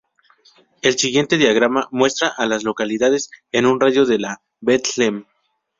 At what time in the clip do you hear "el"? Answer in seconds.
0.81-0.97